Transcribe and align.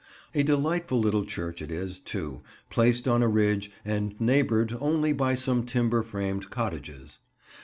A 0.33 0.41
delightful 0.41 0.99
little 0.99 1.25
church 1.25 1.61
it 1.61 1.69
is, 1.69 1.99
too, 1.99 2.41
placed 2.71 3.07
on 3.07 3.21
a 3.21 3.27
ridge 3.27 3.71
and 3.85 4.19
neighboured 4.19 4.75
only 4.81 5.13
by 5.13 5.35
some 5.35 5.63
timber 5.63 6.01
framed 6.01 6.49
cottages. 6.49 7.19